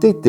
TT. 0.00 0.28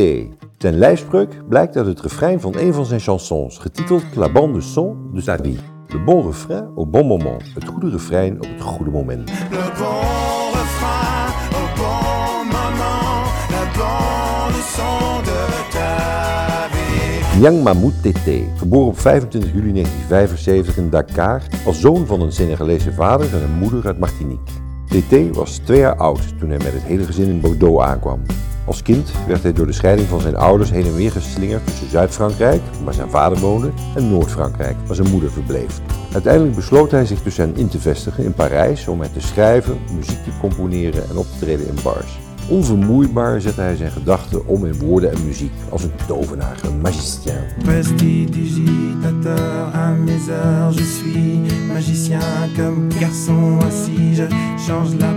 Zijn 0.58 0.78
lijfspreuk 0.78 1.48
blijkt 1.48 1.77
uit 1.77 1.85
het 1.85 2.01
refrein 2.01 2.40
van 2.40 2.58
een 2.58 2.74
van 2.74 2.85
zijn 2.85 3.00
chansons, 3.00 3.58
getiteld 3.58 4.16
La 4.16 4.32
bande 4.32 4.58
de 4.58 4.63
son 4.63 5.09
de 5.13 5.22
sa 5.22 5.38
vie. 5.38 5.58
Le 5.88 6.04
bon 6.04 6.25
refrain 6.25 6.70
au 6.75 6.86
bon 6.86 7.08
moment. 7.08 7.43
Het 7.54 7.66
goede 7.66 7.90
refrein 7.90 8.36
op 8.36 8.47
het 8.54 8.61
goede 8.61 8.91
moment. 8.91 9.29
Le 9.29 9.71
bon 9.77 10.52
refrain 10.59 11.27
au 11.54 11.68
bon 11.75 12.45
moment, 12.45 13.25
la 13.49 13.63
bande 13.77 14.61
son 14.75 15.23
de 15.23 15.68
ta 15.71 16.67
vie. 16.71 17.39
Nyang 17.39 17.63
Mahmoud 17.63 17.93
Tété, 18.01 18.57
geboren 18.57 18.88
op 18.88 18.99
25 18.99 19.53
juli 19.53 19.71
1975 19.71 20.77
in 20.77 20.89
Dakar 20.89 21.41
als 21.65 21.79
zoon 21.79 22.05
van 22.05 22.21
een 22.21 22.31
Senegalese 22.31 22.93
vader 22.93 23.33
en 23.33 23.41
een 23.43 23.57
moeder 23.59 23.85
uit 23.85 23.99
Martinique. 23.99 24.53
Tété 24.85 25.29
was 25.33 25.57
twee 25.57 25.79
jaar 25.79 25.95
oud 25.95 26.39
toen 26.39 26.49
hij 26.49 26.57
met 26.57 26.73
het 26.73 26.83
hele 26.83 27.03
gezin 27.03 27.29
in 27.29 27.41
Bordeaux 27.41 27.83
aankwam. 27.83 28.21
Als 28.66 28.82
kind 28.82 29.11
werd 29.28 29.43
hij 29.43 29.54
door 29.54 29.65
de 29.65 29.74
scheiding 29.74 30.07
van 30.07 30.21
zijn 30.21 30.36
ouders 30.36 30.71
heen 30.71 30.86
en 30.86 30.96
weer 30.96 31.11
geslingerd 31.11 31.65
tussen 31.65 31.89
Zuid-Frankrijk, 31.89 32.62
waar 32.84 32.94
zijn 32.94 33.10
vader 33.10 33.40
woonde, 33.40 33.72
en 33.96 34.10
Noord-Frankrijk, 34.10 34.76
waar 34.86 34.96
zijn 34.96 35.10
moeder 35.10 35.32
verbleef. 35.32 35.80
Uiteindelijk 36.14 36.56
besloot 36.56 36.92
hij 36.92 37.05
zich 37.05 37.24
dus 37.24 37.38
hen 37.38 37.55
in 37.55 37.68
te 37.68 37.80
vestigen 37.80 38.24
in 38.24 38.34
Parijs 38.34 38.88
om 38.88 39.02
er 39.02 39.12
te 39.12 39.22
schrijven, 39.22 39.78
muziek 39.96 40.24
te 40.24 40.32
componeren 40.40 41.10
en 41.10 41.18
op 41.18 41.26
te 41.26 41.40
treden 41.40 41.68
in 41.68 41.78
bars. 41.84 42.20
Onvermoeibaar 42.50 43.42
zette 43.42 43.62
hij 43.62 43.76
zijn 43.76 43.92
gedachten 43.92 44.48
om 44.48 44.66
in 44.66 44.80
woorden 44.80 45.12
en 45.12 45.26
muziek, 45.26 45.52
als 45.70 45.84
een 45.84 45.91
tovenaar, 46.08 46.58
een 46.64 46.82
magicien. 46.82 47.34
Prestidigitateur 47.64 49.72
mes 50.05 50.28
heures, 50.28 50.76
je 50.76 50.84
suis 50.84 51.54
magicien 51.68 52.20
comme 52.55 52.90
garçon 53.00 53.60
assis. 53.60 54.18
Je 54.18 54.28
change 54.68 54.96
la 55.00 55.12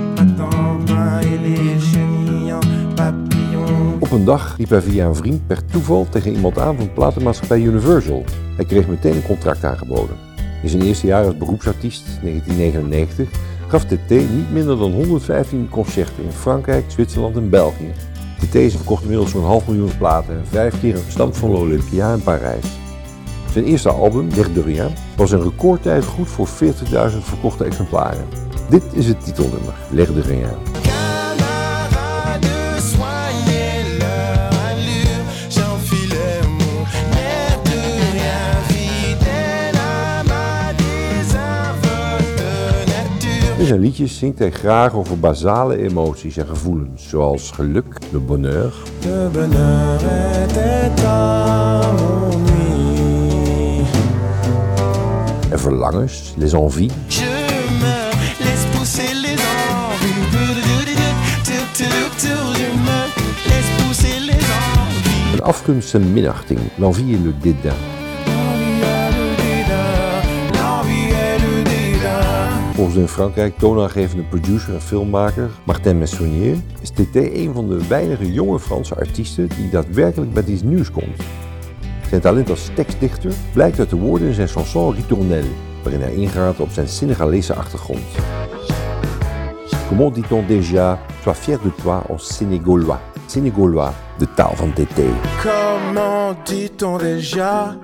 main 0.87 1.21
et 1.21 1.39
les 1.39 1.79
chenilles 1.91 2.53
en 2.53 2.61
papillon. 2.95 3.34
Op 3.99 4.11
een 4.11 4.25
dag 4.25 4.57
riep 4.57 4.69
hij 4.69 4.81
via 4.81 5.07
een 5.07 5.15
vriend 5.15 5.47
per 5.47 5.65
toeval 5.65 6.07
tegen 6.09 6.33
iemand 6.33 6.59
aan 6.59 6.77
van 6.77 6.93
platenmaatschappij 6.93 7.61
Universal. 7.61 8.25
Hij 8.57 8.65
kreeg 8.65 8.89
meteen 8.89 9.15
een 9.15 9.23
contract 9.23 9.65
aangeboden. 9.65 10.17
In 10.63 10.69
zijn 10.69 10.83
eerste 10.83 11.07
jaar 11.07 11.25
als 11.25 11.37
beroepsartiest, 11.37 12.05
1999, 12.23 13.29
gaf 13.69 13.85
TT 13.85 14.11
niet 14.11 14.53
minder 14.53 14.79
dan 14.79 14.93
115 14.93 15.69
concerten 15.69 16.25
in 16.25 16.31
Frankrijk, 16.31 16.85
Zwitserland 16.87 17.37
en 17.37 17.51
België. 17.51 17.93
TT 18.39 18.73
verkocht 18.77 19.03
inmiddels 19.03 19.31
zo'n 19.31 19.45
half 19.45 19.67
miljoen 19.67 19.97
platen 19.99 20.35
en 20.35 20.47
vijf 20.47 20.81
keer 20.81 20.95
een 20.95 21.03
stand 21.09 21.37
van 21.37 21.51
l'Olympia 21.51 22.13
in 22.13 22.23
Parijs. 22.23 22.67
Zijn 23.53 23.65
eerste 23.65 23.91
album, 23.91 24.29
L'air 24.35 24.53
de 24.53 24.91
was 25.17 25.33
in 25.33 25.43
recordtijd 25.43 26.05
goed 26.05 26.29
voor 26.29 26.49
40.000 26.49 27.19
verkochte 27.21 27.65
exemplaren. 27.65 28.25
Dit 28.69 28.85
is 28.93 29.07
het 29.07 29.25
titelnummer, 29.25 29.75
L'air 29.91 30.15
de 30.15 30.21
rien. 30.21 30.74
In 43.65 43.71
zijn 43.71 43.83
liedjes 43.83 44.19
zingt 44.19 44.39
hij 44.39 44.51
graag 44.51 44.95
over 44.95 45.19
basale 45.19 45.77
emoties 45.77 46.37
en 46.37 46.47
gevoelens, 46.47 47.09
zoals 47.09 47.51
geluk, 47.51 47.99
le 48.13 48.19
bonheur, 48.19 48.73
Le 49.03 49.29
bonheur 49.33 50.01
était 50.43 51.05
à 51.07 51.81
mon 51.93 52.39
nuit. 52.39 53.87
en 55.53 55.59
verlangens, 55.59 56.35
les 56.37 56.55
envies. 56.55 56.93
Je 57.09 57.25
me 57.81 58.11
laisse 58.45 58.67
pousser 58.73 59.15
les 59.23 59.39
envies. 59.39 60.35
Een 65.33 65.43
afgunst 65.43 65.95
en 65.95 66.13
minachting, 66.13 66.59
l'envie 66.79 67.15
et 67.15 67.23
le 67.25 67.33
dédain. 67.41 67.94
Volgens 72.75 72.97
in 72.97 73.09
Frankrijk 73.09 73.59
toonaangevende 73.59 74.23
producer 74.23 74.75
en 74.75 74.81
filmmaker 74.81 75.51
Martin 75.65 75.99
Messonnier 75.99 76.57
is 76.81 76.91
TT 76.91 77.15
een 77.15 77.53
van 77.53 77.69
de 77.69 77.87
weinige 77.87 78.33
jonge 78.33 78.59
Franse 78.59 78.95
artiesten 78.95 79.49
die 79.49 79.71
daadwerkelijk 79.71 80.33
met 80.33 80.49
iets 80.49 80.63
nieuws 80.63 80.91
komt. 80.91 81.23
Zijn 82.09 82.21
talent 82.21 82.51
als 82.51 82.71
tekstdichter 82.75 83.33
blijkt 83.53 83.79
uit 83.79 83.91
de 83.91 83.97
woorden 83.97 84.29
in 84.29 84.35
zijn 84.35 84.49
chanson 84.49 84.95
Ritournelle, 84.95 85.49
waarin 85.83 86.01
hij 86.01 86.15
ingaat 86.15 86.61
op 86.61 86.71
zijn 86.71 86.89
Senegalese 86.89 87.55
achtergrond. 87.55 88.05
Comment 89.89 90.15
dit-on 90.15 90.45
déjà, 90.47 90.99
sois 91.23 91.39
fier 91.39 91.59
de 91.63 91.75
toi 91.83 92.03
en 92.09 92.19
sénégalois. 92.19 92.99
Sénégalois, 93.27 93.93
de 94.19 94.27
taal 94.35 94.57
van 94.57 94.73
TT. 94.73 95.01
Comment 95.43 96.47
dit-on 96.47 96.99
déjà 96.99 97.77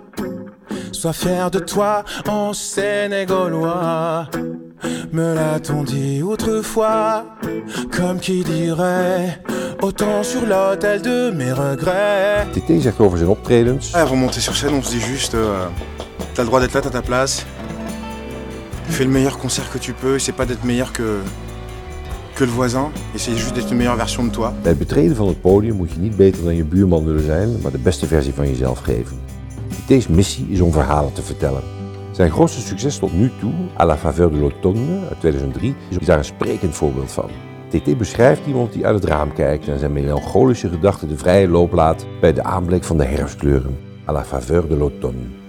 Sois 0.91 1.13
fier 1.13 1.51
de 1.51 1.65
toi 1.65 2.03
en 2.29 2.53
sénégalois. 2.55 4.29
Me 5.13 5.35
l'a-t-on 5.35 5.83
dit 5.83 6.23
autrefois 6.23 7.25
Comme 7.97 8.19
qui 8.21 8.43
dirait 8.45 9.41
Autant 9.83 10.23
sur 10.23 10.47
l'autel 10.47 11.01
de 11.03 11.31
mes 11.31 11.53
regrets. 11.53 12.47
TT 12.53 12.83
zegt 12.83 12.99
over 13.01 13.19
zijn 13.19 13.31
optredens 13.31 13.93
Ah, 13.95 14.01
Avant 14.03 14.15
de 14.17 14.21
monter 14.21 14.41
sur 14.41 14.55
scène, 14.55 14.75
on 14.75 14.83
se 14.83 14.91
dit 14.91 15.01
juste, 15.01 15.35
euh, 15.35 15.67
t'as 16.35 16.43
le 16.43 16.49
droit 16.49 16.61
d'être 16.61 16.75
là, 16.75 16.81
t'as 16.83 16.91
ta 16.91 17.03
place. 17.03 17.45
Fais 18.89 19.05
le 19.05 19.11
meilleur 19.11 19.39
concert 19.39 19.71
que 19.73 19.79
tu 19.79 19.93
peux. 19.93 20.15
Essaie 20.17 20.33
pas 20.35 20.45
d'être 20.47 20.65
meilleur 20.65 20.93
que, 20.93 21.21
que 22.35 22.45
le 22.45 22.51
voisin. 22.51 22.91
Essaie 23.15 23.37
juste 23.37 23.55
d'être 23.55 23.71
une 23.71 23.79
meilleure 23.79 23.97
version 23.97 24.25
de 24.25 24.31
toi. 24.31 24.51
Bij 24.63 24.71
het 24.71 24.79
betreden 24.79 25.17
van 25.17 25.29
het 25.29 25.41
podium 25.41 25.77
moet 25.77 25.91
je 25.93 25.99
niet 25.99 26.17
beter 26.17 26.45
dan 26.45 26.55
je 26.57 26.65
buurman 26.65 27.05
willen 27.05 27.25
zijn, 27.25 27.49
maar 27.63 27.73
de 27.73 27.79
beste 27.79 28.07
versie 28.07 28.35
van 28.35 28.49
jezelf 28.49 28.79
geven. 28.79 29.19
Deze 29.87 30.13
missie 30.13 30.47
is 30.51 30.61
om 30.61 30.73
verhalen 30.73 31.13
te 31.13 31.23
vertellen. 31.23 31.63
Zijn 32.21 32.33
grootste 32.33 32.61
succes 32.61 32.99
tot 32.99 33.13
nu 33.13 33.31
toe, 33.39 33.53
À 33.77 33.87
la 33.87 33.97
faveur 33.97 34.31
de 34.31 34.37
l'automne 34.37 35.09
uit 35.09 35.21
2003, 35.21 35.75
is 35.89 36.07
daar 36.07 36.19
een 36.19 36.25
sprekend 36.25 36.75
voorbeeld 36.75 37.13
van. 37.13 37.31
TT 37.69 37.99
beschrijft 37.99 38.47
iemand 38.47 38.73
die 38.73 38.87
uit 38.87 38.95
het 38.95 39.05
raam 39.05 39.33
kijkt 39.33 39.69
en 39.69 39.79
zijn 39.79 39.93
melancholische 39.93 40.69
gedachten 40.69 41.09
de 41.09 41.17
vrije 41.17 41.49
loop 41.49 41.73
laat 41.73 42.07
bij 42.21 42.33
de 42.33 42.43
aanblik 42.43 42.85
van 42.85 42.97
de 42.97 43.05
herfstkleuren. 43.05 43.79
À 44.07 44.13
la 44.13 44.25
faveur 44.25 44.69
de 44.69 44.77
l'automne. 44.77 45.40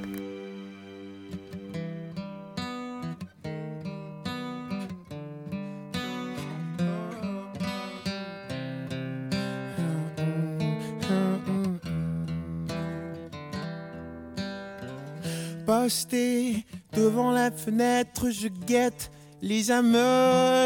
Posté 15.71 16.65
devant 16.91 17.31
la 17.31 17.49
fenêtre, 17.49 18.29
je 18.29 18.49
guette 18.49 19.09
les 19.41 19.71
âmes 19.71 19.95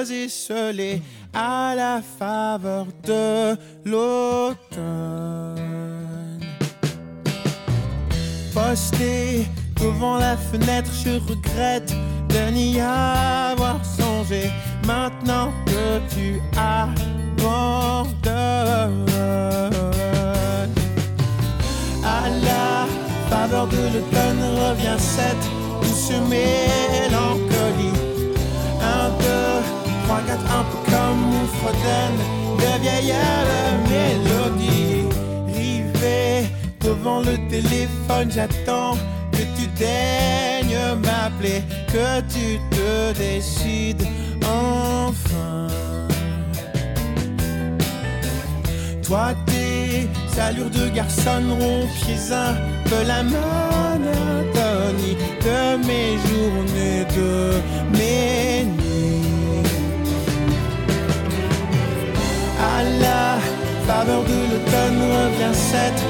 esselées 0.09 0.99
à 1.31 1.75
la 1.75 2.01
faveur 2.01 2.87
de 3.03 3.55
l'automne. 3.85 5.59
Posté 8.51 9.45
devant 9.79 10.17
la 10.17 10.37
fenêtre, 10.37 10.89
je 11.05 11.19
regrette 11.29 11.93
de 12.29 12.51
n'y 12.51 12.81
avoir 12.81 13.79
songé. 13.85 14.49
Maintenant 14.87 15.53
que 15.67 15.99
tu 16.15 16.41
abandonnes 16.57 16.95
à 17.47 18.04
de 23.67 23.77
l'automne 23.77 24.43
revient 24.59 24.99
cette 24.99 25.45
douce 25.81 26.11
mélancolie. 26.29 27.99
Un, 28.81 29.09
deux, 29.19 29.61
trois, 30.05 30.21
quatre, 30.27 30.45
un 30.51 30.63
peu 30.63 30.91
comme 30.91 31.21
on 31.33 31.47
fredonne 31.57 32.19
de 32.59 32.81
vieilles 32.81 33.13
mélodies. 33.89 35.07
Rivé 35.47 36.47
devant 36.81 37.19
le 37.19 37.37
téléphone, 37.49 38.31
j'attends 38.31 38.97
que 39.31 39.43
tu 39.57 39.67
daignes 39.77 40.77
m'appeler, 41.03 41.63
que 41.87 42.21
tu 42.21 42.59
te 42.71 43.17
décides 43.17 44.05
enfin. 44.43 45.67
Toi, 49.03 49.33
tes 49.45 50.07
allures 50.39 50.69
de 50.69 50.89
garçon 50.89 51.41
rompiez 51.59 52.31
un 52.31 52.74
peu 52.89 53.03
la 53.05 53.23
monotonie 53.23 53.57
de 55.45 55.59
mes 55.87 56.17
journées, 56.27 57.05
de 57.17 57.33
mes 57.97 58.65
nuits. 58.65 59.63
À 62.73 62.83
la 63.03 63.25
faveur 63.87 64.21
de 64.23 64.37
l'automne 64.49 65.01
revient 65.17 65.55
cette 65.71 66.03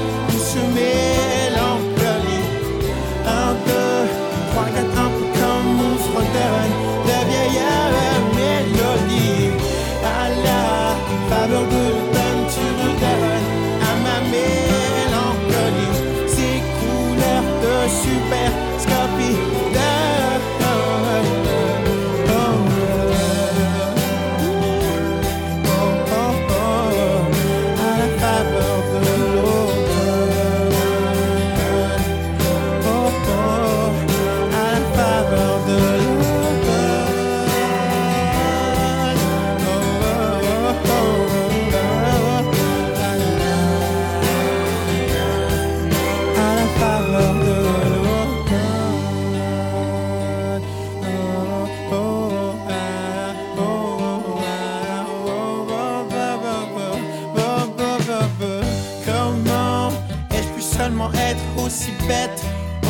être 61.14 61.64
aussi 61.64 61.90
bête 62.08 62.42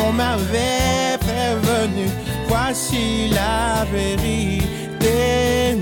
On 0.07 0.11
m'avait 0.11 1.17
prévenu, 1.19 2.07
voici 2.47 3.29
la 3.29 3.85
vérité. 3.91 5.77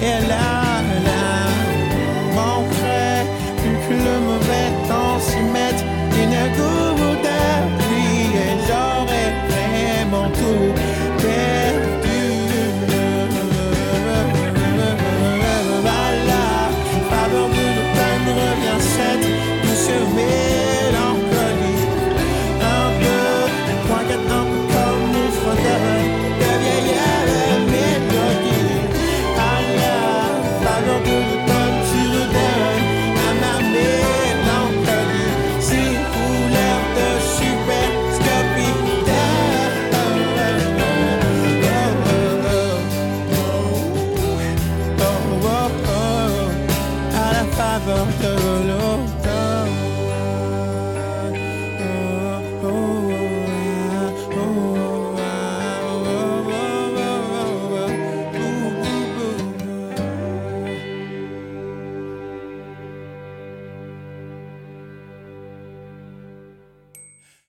Elle 0.00 0.30
a 0.30 0.61